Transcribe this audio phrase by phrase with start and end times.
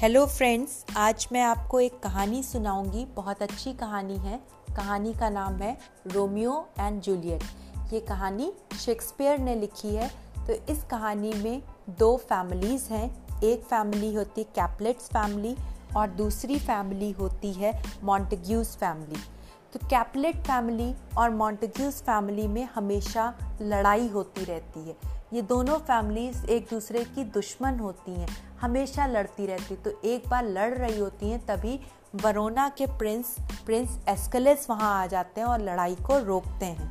[0.00, 4.40] Hello friends आज मैं आपको एक कहानी सुनाऊँगी। बहुत अच्छी कहानी है।
[4.76, 7.42] कहानी का नाम है रोमियो एंड जूलियट।
[7.92, 10.10] ये कहानी शेक्सपियर ने लिखी है।
[10.46, 15.56] तो इस कहानी में दो फैमिलीज़ हैं। एक फैमिली होती है कैपलेट्स फैमिली
[15.96, 19.20] और दूसरी फैमिली होती है मॉन्टेग्यूज फैमिली।
[19.72, 24.96] तो कैपलेट फैमिली और मॉन्टेग्यूज फैमिली में हमेशा लड़ाई होती रहती है।
[25.32, 30.44] ये दोनों फैमिलीज़ एक दूसरे की दुश्मन होती हैं। हमेशा लड़ती रहती। तो एक बार
[30.44, 31.80] लड़ रही होती हैं, तभी
[32.14, 33.34] वरोना के प्रिंस
[33.66, 36.88] प्रिंस एस्कलेस वहाँ आ जाते हैं और लड़ाई को रोकते हैं।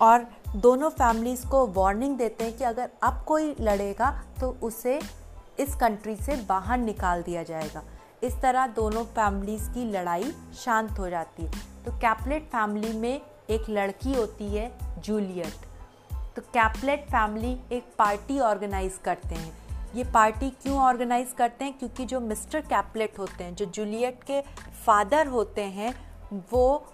[0.00, 0.26] और
[0.56, 5.00] दोनों फैमिलीज़ को वार्निंग देते हैं कि अगर अब कोई लड़ेगा तो उसे
[5.58, 7.82] इस कंट्री से बाहर निकाल दिया जाएगा।
[8.22, 10.32] इस तरह दोनों फैमिलीज़ की लड़ाई
[10.64, 11.50] शांत हो जाती है।
[11.84, 15.66] तो कैपलेट फैमिली में एक लड़की होती है, जूलियट।
[16.36, 21.78] तो कैपलेट फैमिली एक पार्टी ऑर्गेनाइज करते हैं। ये पार्टी क्यों ऑर्गेनाइज करते हैं?
[21.78, 24.40] क्योंकि जो मिस्टर कैपलेट होते हैं, जो जूलियट के
[24.86, 25.94] फादर होते हैं,
[26.52, 26.86] वो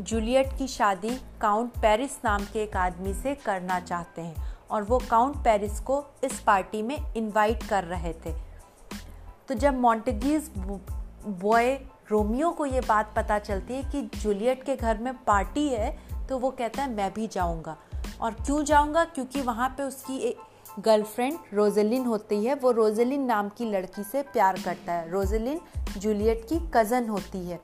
[0.00, 1.10] जूलियट की शादी
[1.40, 6.04] काउंट पेरिस नाम के एक आदमी से करना चाहते हैं और वो काउंट पेरिस को
[6.24, 8.32] इस पार्टी में इनवाइट कर रहे थे।
[9.48, 10.50] तो जब मॉन्टेगीज
[11.26, 11.72] बॉय
[12.10, 16.38] रोमियो को ये बात पता चलती है कि जूलियट के घर में पार्टी है तो
[16.38, 17.76] वो कहता है, मैं भी जाऊँगा।
[18.20, 19.04] और क्यों जाऊँगा?
[19.04, 20.18] क्योंकि वहाँ पे उसकी
[20.78, 25.60] गर्लफ्रेंड रोजेलिन होती है, वो रोजेलिन नाम की लड़की से प्यार करता है। रोजेलिन
[25.98, 27.60] जूलियट की कज़न होती है।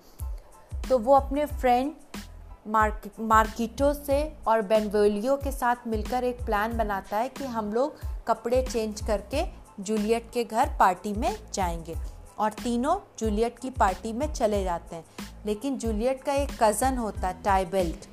[0.89, 1.93] तो वो अपने फ्रेंड
[2.69, 7.97] मार्क मार्किटो से और बेनवेलियो के साथ मिलकर एक प्लान बनाता है कि हम लोग
[8.27, 9.45] कपड़े चेंज करके
[9.83, 11.95] जूलियट के घर पार्टी में जाएँगे
[12.39, 15.05] और तीनों जूलियट की पार्टी में चले जाते हैं।
[15.47, 18.09] लेकिन जूलियट का एक कज़न होता है टाइबेल्ट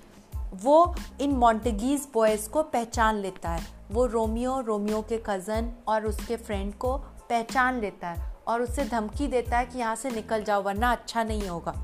[0.54, 6.36] वो इन मॉन्टेगीज बॉयज़ को पहचान लेता है। वो रोमियो रोमियो के कज़न और उसके
[6.36, 6.98] फ्रेंड को
[7.30, 11.24] पहचान लेता है और उससे धमकी देता है कि यहाँ से निकल जाओ, वरना अच्छा
[11.24, 11.76] नहीं होगा।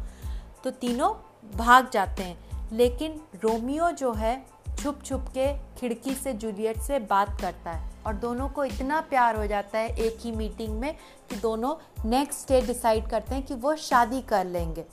[0.63, 1.13] तो तीनों
[1.57, 4.45] भाग जाते हैं, लेकिन रोमियो जो है
[4.79, 9.35] छुप छुप के खिड़की से, जूलियट से बात करता है और दोनों को इतना प्यार
[9.35, 10.93] हो जाता है एक ही मीटिंग में
[11.29, 11.75] कि दोनों
[12.09, 14.85] नेक्स्ट डे डिसाइड करते हैं कि वो शादी कर लेंगे।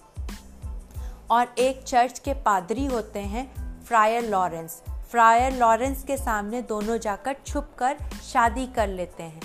[1.31, 7.37] और एक चर्च के पादरी होते हैं फ्रायर लॉरेंस। फ्रायर लॉरेंस के सामने दोनों जाकर
[7.47, 9.41] छुप कर शादी कर लेते हैं।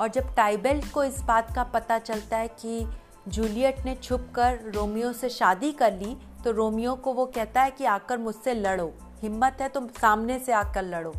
[0.00, 2.86] और जब टाइबेल्ट को इस बात का पता चलता है कि
[3.28, 7.70] जूलियट ने छुप कर रोमियो से शादी कर ली तो रोमियो को वो कहता है
[7.70, 11.12] कि आकर मुझसे लड़ो। हिम्मत है तो सामने से आकर लड़ो।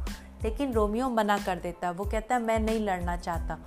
[0.43, 3.57] लेकिन रोमियो मना कर देता है। वो कहता है, मैं नहीं लड़ना चाहता।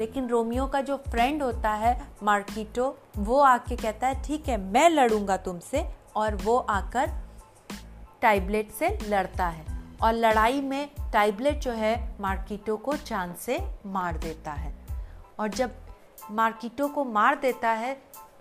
[0.00, 4.90] लेकिन रोमियो का जो फ्रेंड होता है, मार्किटो, वो आके कहता है, ठीक है, मैं
[4.90, 7.10] लड़ूँगा तुमसे। और वो आकर
[8.24, 9.64] टाइबलेट से लड़ता है
[10.02, 14.74] और लड़ाई में टाइबलेट जो है मार्किटो को चाँद से मार देता है।
[15.38, 15.74] और जब
[16.30, 17.94] मार्किटो को मार देता है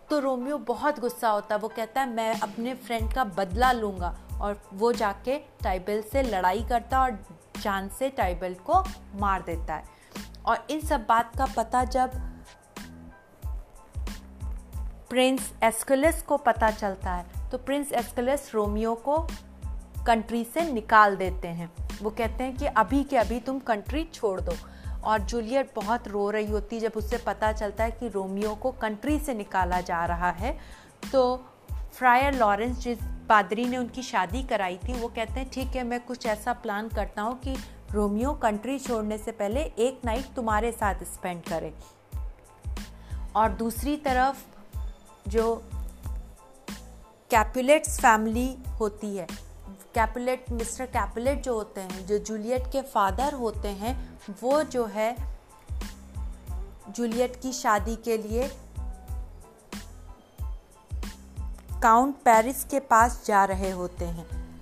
[0.10, 4.16] तो रोमियो बहुत गुस्सा होता है। वो कहता है, मैं अपने फ्रेंड का बदला लूँगा।
[4.42, 7.20] और वो जाके टाइबल से लड़ाई करता और
[7.62, 8.84] चाँद से टाइबल को
[9.16, 9.84] मार देता है।
[10.46, 12.12] और इन सब बात का पता जब
[15.10, 19.18] प्रिंस एस्कुलस को पता चलता है तो प्रिंस एस्कुलस रोमियो को
[20.08, 21.72] कंट्री से निकाल देते हैं।
[22.02, 24.53] वो कहते हैं कि अभी के अभी तुम कंट्री छोड़ दो।
[25.03, 29.19] और जूलियट बहुत रो रही होती जब उससे पता चलता है कि रोमियो को कंट्री
[29.19, 30.58] से निकाला जा रहा है।
[31.12, 31.46] तो
[31.94, 32.97] फ्रायर लॉरेंस जिस
[33.30, 36.90] पादरी ने उनकी शादी कराई थी, वो कहते हैं, ठीक है, मैं कुछ ऐसा प्लान
[36.90, 37.56] करता हूँ कि
[37.92, 41.74] रोमियो कंट्री छोड़ने से पहले एक नाइट तुम्हारे साथ स्पेंड करे।
[43.36, 44.44] और दूसरी तरफ़
[45.30, 45.56] जो
[47.31, 49.28] कैपुलेट्स फैमिली होती है
[49.96, 55.38] कैपुलेट, मिस्टर कैपुलेट जो होते हैं, जो जूलियट के फादर होते हैं, वो जो है
[56.90, 58.52] जूलियट की शादी के लिए
[61.84, 64.62] काउंट पेरिस के पास जा रहे होते हैं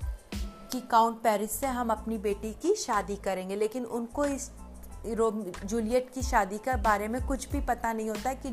[0.72, 4.51] कि काउंट पेरिस से हम अपनी बेटी की शादी करेंगे। लेकिन उनको इस
[5.66, 8.50] जूलियट की शादी के बारे में कुछ भी पता नहीं होता कि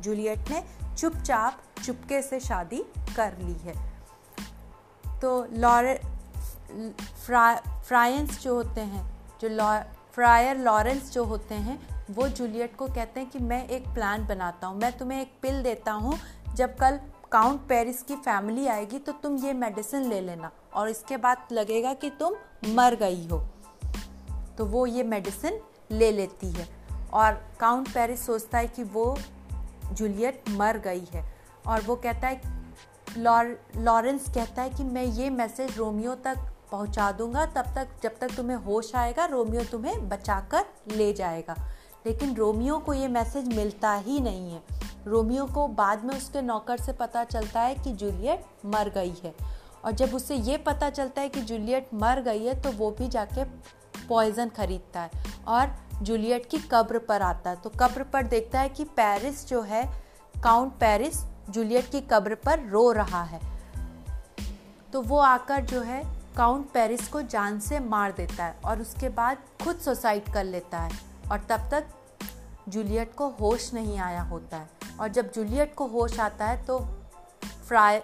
[0.00, 0.64] जूलियट ने
[0.96, 2.84] चुपचाप, चुपके से शादी
[3.16, 3.92] कर ली है।
[5.20, 6.00] तो लॉरे
[7.26, 7.54] फ्रा,
[7.86, 9.04] फ्रायंस जो होते हैं,
[9.40, 9.78] जो लॉ,
[10.12, 11.78] फ्रायर लॉरेंस जो होते हैं,
[12.10, 15.62] वो जूलियट को कहते हैं कि मैं एक प्लान बनाता हूँ, मैं तुम्हें एक पिल
[15.62, 16.18] देता हूँ,
[16.54, 16.98] जब कल
[17.32, 21.92] काउंट पेरिस की फैमिली आएगी तो तुम ये मेडिसिन ले लेना और इसके बाद लगेगा
[21.94, 22.34] कि तुम
[22.74, 23.38] मर गई हो।
[24.58, 25.60] तो वो ये मेडिसिन
[25.92, 26.68] ले लेती है
[27.12, 29.16] और काउंट पेरिस सोचता है कि वो
[29.92, 31.24] जूलियट मर गई है
[31.66, 32.40] और वो कहता है
[33.18, 36.36] लॉरेंस कहता है कि मैं ये मैसेज रोमियो तक
[36.72, 41.56] पहुँचा दूँगा, तब तक, जब तक तुम्हें होश आएगा, रोमियो तुम्हें बचाकर ले जाएगा।
[42.06, 44.62] लेकिन रोमियो को ये मैसेज मिलता ही नहीं है।
[45.06, 49.34] रोमियो को बाद में उसके नौकर से पता चलता है कि जूलियट मर गई है।
[49.84, 53.08] और जब उसे ये पता चलता है कि जूलियट मर गई है तो वो भी
[53.08, 53.44] जाके
[54.08, 55.10] पॉइजन खरीदता है।
[55.48, 59.62] और जूलियट की कब्र पर आता है। तो कब्र पर देखता है कि पेरिस जो
[59.62, 60.02] है,
[60.44, 63.40] काउंट पेरिस, जूलियट की कब्र पर रो रहा है।
[64.92, 69.08] तो वो आकर जो है काउंट पेरिस को जान से मार देता है और उसके
[69.10, 70.98] बाद खुद सुसाइड कर लेता है।
[71.30, 71.86] और तब तक
[72.68, 76.78] जूलियट को होश नहीं आया होता है। और जब जूलियट को होश आता है तो
[77.68, 78.02] फ्राय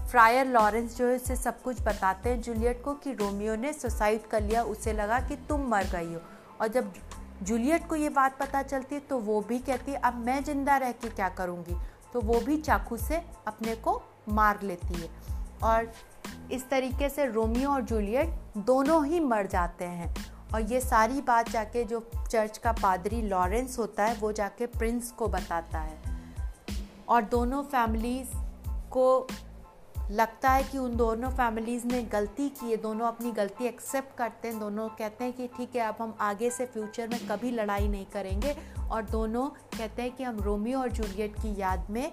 [0.00, 4.26] फ्रायर लॉरेंस जो है उसे सब कुछ बताते हैं। जूलियट को कि रोमियो ने सुसाइड
[4.26, 6.20] कर लिया, उसे लगा कि तुम मर गई हो।
[6.60, 6.92] और जब
[7.42, 10.76] जूलियट को ये बात पता चलती है तो वो भी कहती है, अब मैं ज़िंदा
[10.76, 11.76] रह के क्या करूँगी?
[12.12, 15.08] तो वो भी चाकू से अपने को मार लेती है।
[15.62, 15.92] और
[16.52, 21.50] इस तरीके से रोमियो और जूलियट दोनों ही मर जाते हैं। और ये सारी बात
[21.50, 25.98] जाके जो चर्च का पादरी लॉरेंस होता है, वो जाके प्रिंस को बताता है।
[27.08, 28.28] और दोनों फैमिलीज़
[28.90, 29.28] को
[30.10, 34.48] लगता है कि उन दोनों फैमिलीज़ ने गलती की है, दोनों अपनी गलती एक्सेप्ट करते
[34.48, 37.88] हैं, दोनों कहते हैं कि ठीक है, अब हम आगे से फ्यूचर में कभी लड़ाई
[37.88, 38.56] नहीं करेंगे।
[38.90, 42.12] और दोनों कहते हैं कि हम रोमियो और जूलियट की याद में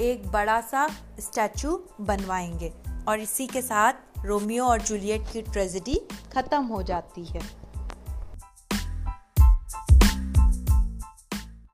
[0.00, 0.88] एक बड़ा सा
[1.20, 2.72] स्टैचू बनवाएँगे
[3.08, 3.92] और इसी के साथ
[4.24, 6.00] रोमियो और जूलियट की ट्रेजिडी
[6.34, 7.61] ख़त्म हो जाती है।